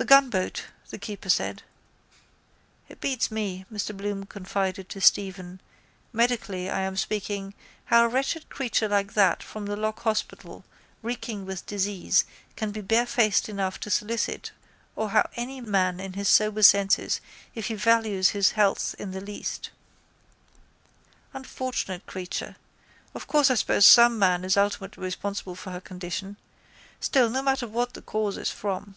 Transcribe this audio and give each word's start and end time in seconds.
—The 0.00 0.04
gunboat, 0.04 0.66
the 0.90 0.98
keeper 1.00 1.28
said. 1.28 1.64
—It 2.88 3.00
beats 3.00 3.32
me, 3.32 3.66
Mr 3.72 3.96
Bloom 3.96 4.26
confided 4.26 4.88
to 4.90 5.00
Stephen, 5.00 5.60
medically 6.12 6.70
I 6.70 6.82
am 6.82 6.96
speaking, 6.96 7.52
how 7.86 8.04
a 8.04 8.08
wretched 8.08 8.48
creature 8.48 8.86
like 8.88 9.14
that 9.14 9.42
from 9.42 9.66
the 9.66 9.74
Lock 9.74 9.98
hospital 10.04 10.64
reeking 11.02 11.44
with 11.44 11.66
disease 11.66 12.26
can 12.54 12.70
be 12.70 12.80
barefaced 12.80 13.48
enough 13.48 13.80
to 13.80 13.90
solicit 13.90 14.52
or 14.94 15.10
how 15.10 15.28
any 15.34 15.60
man 15.60 15.98
in 15.98 16.12
his 16.12 16.28
sober 16.28 16.62
senses, 16.62 17.20
if 17.56 17.66
he 17.66 17.74
values 17.74 18.28
his 18.28 18.52
health 18.52 18.94
in 19.00 19.10
the 19.10 19.20
least. 19.20 19.70
Unfortunate 21.34 22.06
creature! 22.06 22.54
Of 23.16 23.26
course 23.26 23.50
I 23.50 23.56
suppose 23.56 23.84
some 23.84 24.16
man 24.16 24.44
is 24.44 24.56
ultimately 24.56 25.02
responsible 25.02 25.56
for 25.56 25.72
her 25.72 25.80
condition. 25.80 26.36
Still 27.00 27.28
no 27.28 27.42
matter 27.42 27.66
what 27.66 27.94
the 27.94 28.02
cause 28.02 28.36
is 28.36 28.48
from... 28.52 28.94